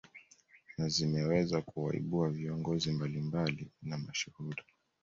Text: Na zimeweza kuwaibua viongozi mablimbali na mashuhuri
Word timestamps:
Na 0.77 0.87
zimeweza 0.89 1.61
kuwaibua 1.61 2.29
viongozi 2.29 2.91
mablimbali 2.91 3.71
na 3.83 3.97
mashuhuri 3.97 4.63